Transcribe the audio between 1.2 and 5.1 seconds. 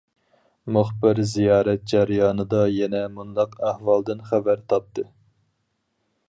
زىيارەت جەريانىدا يەنە مۇنداق ئەھۋالدىن خەۋەر تاپتى.